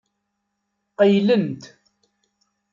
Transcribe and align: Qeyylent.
Qeyylent. 0.97 1.61